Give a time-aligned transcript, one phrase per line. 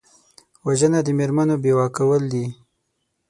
[0.67, 2.45] وژنه د مېرمنو بیوه کول دي